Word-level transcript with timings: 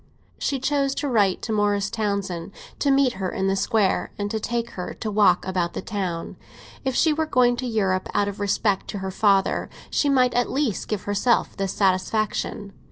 She 0.39 0.59
chose 0.59 0.95
to 0.95 1.07
write 1.07 1.43
to 1.43 1.51
Morris 1.53 1.91
Townsend 1.91 2.53
to 2.79 2.89
meet 2.89 3.13
her 3.21 3.29
in 3.29 3.45
the 3.45 3.55
Square 3.55 4.09
and 4.17 4.31
take 4.31 4.71
her 4.71 4.95
to 4.95 5.11
walk 5.11 5.45
about 5.45 5.73
the 5.73 5.81
town. 5.83 6.37
If 6.83 6.95
she 6.95 7.13
were 7.13 7.27
going 7.27 7.55
to 7.57 7.67
Europe 7.67 8.09
out 8.11 8.27
of 8.27 8.39
respect 8.39 8.87
to 8.87 8.97
her 9.05 9.11
father, 9.11 9.69
she 9.91 10.09
might 10.09 10.33
at 10.33 10.49
least 10.49 10.87
give 10.87 11.03
herself 11.03 11.55
this 11.55 11.73
satisfaction. 11.73 12.73